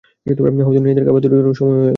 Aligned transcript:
হয়তো 0.25 0.41
নিজেদের 0.79 1.05
খাবার 1.07 1.21
তৈরিরও 1.23 1.53
সময় 1.59 1.75
হয়েছে। 1.75 1.89